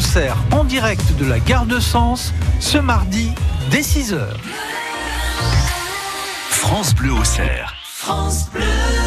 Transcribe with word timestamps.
Auxerre 0.00 0.38
en 0.50 0.64
direct 0.64 1.14
de 1.18 1.26
la 1.26 1.38
gare 1.38 1.66
de 1.66 1.78
Sens 1.78 2.32
ce 2.58 2.78
mardi 2.78 3.32
dès 3.70 3.82
6h. 3.82 4.18
France 6.48 6.94
Bleu 6.94 7.12
Auxerre. 7.12 7.74
France 7.84 8.48
Bleu. 8.50 8.99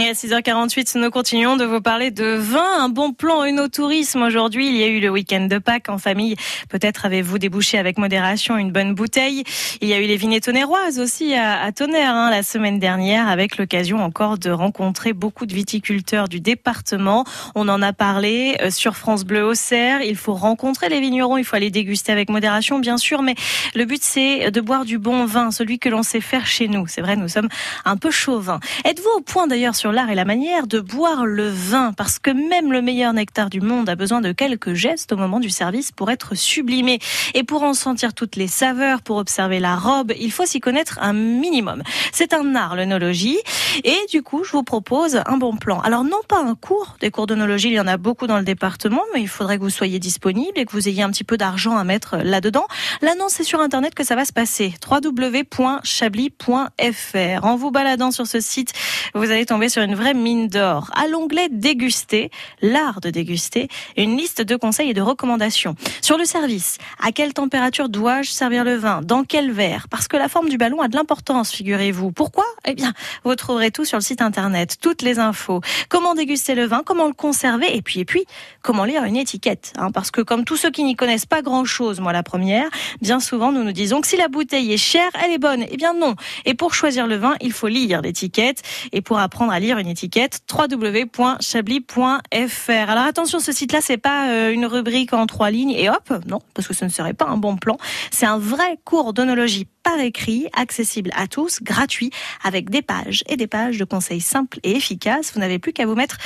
Et 0.00 0.08
à 0.08 0.12
6h48, 0.12 0.96
nous 0.96 1.10
continuons 1.10 1.56
de 1.56 1.64
vous 1.64 1.80
parler 1.80 2.12
de 2.12 2.36
vin, 2.36 2.64
un 2.78 2.88
bon 2.88 3.12
plan 3.12 3.42
tourisme 3.68 4.22
aujourd'hui. 4.22 4.68
Il 4.68 4.76
y 4.76 4.84
a 4.84 4.86
eu 4.86 5.00
le 5.00 5.10
week-end 5.10 5.46
de 5.46 5.58
Pâques 5.58 5.88
en 5.88 5.98
famille. 5.98 6.36
Peut-être 6.68 7.04
avez-vous 7.04 7.38
débouché 7.38 7.78
avec 7.78 7.98
modération 7.98 8.56
une 8.56 8.70
bonne 8.70 8.94
bouteille. 8.94 9.42
Il 9.80 9.88
y 9.88 9.92
a 9.94 9.98
eu 9.98 10.06
les 10.06 10.16
vignes 10.16 10.38
tonnerroises 10.38 11.00
aussi 11.00 11.34
à, 11.34 11.72
Tonnerre 11.72 12.14
hein, 12.14 12.30
la 12.30 12.44
semaine 12.44 12.78
dernière 12.78 13.28
avec 13.28 13.56
l'occasion 13.56 13.98
encore 13.98 14.38
de 14.38 14.50
rencontrer 14.50 15.12
beaucoup 15.12 15.46
de 15.46 15.54
viticulteurs 15.54 16.28
du 16.28 16.40
département. 16.40 17.24
On 17.56 17.68
en 17.68 17.82
a 17.82 17.92
parlé 17.92 18.56
euh, 18.60 18.70
sur 18.70 18.96
France 18.96 19.24
Bleu 19.24 19.44
Auxerre. 19.44 20.02
Il 20.02 20.16
faut 20.16 20.34
rencontrer 20.34 20.88
les 20.88 21.00
vignerons, 21.00 21.38
il 21.38 21.44
faut 21.44 21.56
aller 21.56 21.70
déguster 21.70 22.12
avec 22.12 22.30
modération 22.30 22.78
bien 22.78 22.98
sûr, 22.98 23.22
mais 23.22 23.34
le 23.74 23.84
but 23.84 24.02
c'est 24.02 24.50
de 24.52 24.60
boire 24.60 24.84
du 24.84 24.98
bon 24.98 25.24
vin, 25.24 25.50
celui 25.50 25.80
que 25.80 25.88
l'on 25.88 26.04
sait 26.04 26.20
faire 26.20 26.46
chez 26.46 26.68
nous. 26.68 26.86
C'est 26.86 27.00
vrai, 27.00 27.16
nous 27.16 27.28
sommes 27.28 27.48
un 27.84 27.96
peu 27.96 28.10
chauvins. 28.10 28.60
Êtes-vous 28.84 29.18
au 29.18 29.20
point 29.20 29.48
d'ailleurs 29.48 29.74
sur 29.74 29.87
l'art 29.92 30.10
et 30.10 30.14
la 30.14 30.24
manière 30.24 30.66
de 30.66 30.80
boire 30.80 31.26
le 31.26 31.48
vin, 31.48 31.92
parce 31.92 32.18
que 32.18 32.30
même 32.30 32.72
le 32.72 32.82
meilleur 32.82 33.12
nectar 33.12 33.50
du 33.50 33.60
monde 33.60 33.88
a 33.88 33.94
besoin 33.94 34.20
de 34.20 34.32
quelques 34.32 34.74
gestes 34.74 35.12
au 35.12 35.16
moment 35.16 35.40
du 35.40 35.50
service 35.50 35.92
pour 35.92 36.10
être 36.10 36.34
sublimé. 36.34 36.98
Et 37.34 37.44
pour 37.44 37.62
en 37.62 37.74
sentir 37.74 38.14
toutes 38.14 38.36
les 38.36 38.48
saveurs, 38.48 39.02
pour 39.02 39.16
observer 39.16 39.60
la 39.60 39.76
robe, 39.76 40.12
il 40.18 40.32
faut 40.32 40.46
s'y 40.46 40.60
connaître 40.60 40.98
un 41.00 41.12
minimum. 41.12 41.82
C'est 42.12 42.32
un 42.32 42.54
art, 42.54 42.76
l'œnologie. 42.76 43.38
Et 43.84 43.96
du 44.10 44.22
coup, 44.22 44.44
je 44.44 44.52
vous 44.52 44.62
propose 44.62 45.20
un 45.26 45.36
bon 45.36 45.56
plan. 45.56 45.80
Alors 45.80 46.04
non 46.04 46.20
pas 46.26 46.40
un 46.40 46.54
cours, 46.54 46.96
des 47.00 47.10
cours 47.10 47.26
d'œnologie, 47.26 47.68
il 47.68 47.74
y 47.74 47.80
en 47.80 47.86
a 47.86 47.96
beaucoup 47.96 48.26
dans 48.26 48.38
le 48.38 48.44
département, 48.44 49.02
mais 49.14 49.20
il 49.20 49.28
faudrait 49.28 49.58
que 49.58 49.62
vous 49.62 49.70
soyez 49.70 49.98
disponible 49.98 50.52
et 50.56 50.64
que 50.64 50.72
vous 50.72 50.88
ayez 50.88 51.02
un 51.02 51.10
petit 51.10 51.24
peu 51.24 51.36
d'argent 51.36 51.76
à 51.76 51.84
mettre 51.84 52.16
là-dedans. 52.16 52.66
L'annonce 53.02 53.34
c'est 53.34 53.44
sur 53.44 53.60
Internet 53.60 53.94
que 53.94 54.04
ça 54.04 54.16
va 54.16 54.24
se 54.24 54.32
passer. 54.32 54.74
www.chablis.fr. 54.90 57.44
En 57.44 57.56
vous 57.56 57.70
baladant 57.70 58.10
sur 58.10 58.26
ce 58.26 58.40
site, 58.40 58.72
vous 59.14 59.30
allez 59.30 59.46
tomber 59.46 59.68
sur 59.68 59.77
une 59.82 59.94
vraie 59.94 60.14
mine 60.14 60.48
d'or. 60.48 60.90
À 60.94 61.06
l'onglet 61.06 61.48
déguster, 61.50 62.30
l'art 62.62 63.00
de 63.00 63.10
déguster, 63.10 63.68
une 63.96 64.16
liste 64.16 64.42
de 64.42 64.56
conseils 64.56 64.90
et 64.90 64.94
de 64.94 65.00
recommandations. 65.00 65.74
Sur 66.00 66.18
le 66.18 66.24
service, 66.24 66.78
à 67.02 67.12
quelle 67.12 67.32
température 67.32 67.88
dois-je 67.88 68.30
servir 68.30 68.64
le 68.64 68.76
vin? 68.76 69.00
Dans 69.02 69.24
quel 69.24 69.50
verre? 69.52 69.88
Parce 69.88 70.08
que 70.08 70.16
la 70.16 70.28
forme 70.28 70.48
du 70.48 70.58
ballon 70.58 70.80
a 70.80 70.88
de 70.88 70.96
l'importance, 70.96 71.52
figurez-vous. 71.52 72.12
Pourquoi? 72.12 72.44
Eh 72.70 72.74
bien, 72.74 72.92
vous 73.24 73.34
trouverez 73.34 73.70
tout 73.70 73.86
sur 73.86 73.96
le 73.96 74.02
site 74.02 74.20
internet, 74.20 74.76
toutes 74.82 75.00
les 75.00 75.18
infos. 75.18 75.62
Comment 75.88 76.14
déguster 76.14 76.54
le 76.54 76.66
vin, 76.66 76.82
comment 76.84 77.06
le 77.06 77.14
conserver 77.14 77.74
et 77.74 77.80
puis 77.80 78.00
et 78.00 78.04
puis 78.04 78.26
comment 78.60 78.84
lire 78.84 79.04
une 79.04 79.16
étiquette 79.16 79.72
hein, 79.78 79.90
parce 79.90 80.10
que 80.10 80.20
comme 80.20 80.44
tous 80.44 80.58
ceux 80.58 80.70
qui 80.70 80.84
n'y 80.84 80.94
connaissent 80.94 81.24
pas 81.24 81.40
grand-chose, 81.40 82.00
moi 82.00 82.12
la 82.12 82.22
première, 82.22 82.68
bien 83.00 83.20
souvent 83.20 83.52
nous 83.52 83.64
nous 83.64 83.72
disons 83.72 84.02
que 84.02 84.06
si 84.06 84.18
la 84.18 84.28
bouteille 84.28 84.70
est 84.70 84.76
chère, 84.76 85.08
elle 85.24 85.32
est 85.32 85.38
bonne. 85.38 85.64
Eh 85.70 85.78
bien 85.78 85.94
non. 85.94 86.14
Et 86.44 86.52
pour 86.52 86.74
choisir 86.74 87.06
le 87.06 87.16
vin, 87.16 87.36
il 87.40 87.52
faut 87.52 87.68
lire 87.68 88.02
l'étiquette 88.02 88.60
et 88.92 89.00
pour 89.00 89.18
apprendre 89.18 89.52
à 89.52 89.60
lire 89.60 89.78
une 89.78 89.88
étiquette 89.88 90.40
www.chablis.fr. 90.52 92.90
Alors 92.90 93.04
attention, 93.04 93.40
ce 93.40 93.52
site-là, 93.52 93.78
c'est 93.80 93.96
pas 93.96 94.28
euh, 94.28 94.52
une 94.52 94.66
rubrique 94.66 95.14
en 95.14 95.26
trois 95.26 95.50
lignes 95.50 95.70
et 95.70 95.88
hop, 95.88 96.12
non, 96.26 96.40
parce 96.52 96.68
que 96.68 96.74
ce 96.74 96.84
ne 96.84 96.90
serait 96.90 97.14
pas 97.14 97.26
un 97.26 97.38
bon 97.38 97.56
plan. 97.56 97.78
C'est 98.10 98.26
un 98.26 98.38
vrai 98.38 98.78
cours 98.84 99.14
d'onologie 99.14 99.66
écrit, 99.96 100.46
accessible 100.52 101.10
à 101.14 101.26
tous, 101.26 101.62
gratuit, 101.62 102.10
avec 102.42 102.70
des 102.70 102.82
pages 102.82 103.24
et 103.28 103.36
des 103.36 103.46
pages 103.46 103.78
de 103.78 103.84
conseils 103.84 104.20
simples 104.20 104.58
et 104.62 104.76
efficaces. 104.76 105.32
Vous 105.34 105.40
n'avez 105.40 105.58
plus 105.58 105.72
qu'à 105.72 105.86
vous 105.86 105.94
mettre 105.94 106.18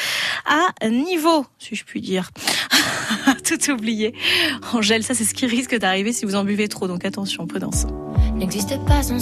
à 0.46 0.88
niveau, 0.88 1.46
si 1.58 1.74
je 1.74 1.84
puis 1.84 2.00
dire. 2.00 2.30
Tout 3.44 3.70
oublié. 3.70 4.14
Angèle, 4.72 5.02
ça 5.02 5.14
c'est 5.14 5.24
ce 5.24 5.34
qui 5.34 5.46
risque 5.46 5.76
d'arriver 5.76 6.12
si 6.12 6.24
vous 6.24 6.34
en 6.34 6.44
buvez 6.44 6.68
trop, 6.68 6.88
donc 6.88 7.04
attention, 7.04 7.46
prudence. 7.46 7.86
N'existe 8.34 8.82
pas 8.84 9.02
sans 9.02 9.18